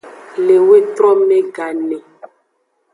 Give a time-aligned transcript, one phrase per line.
[0.45, 1.97] Le wetrome gane.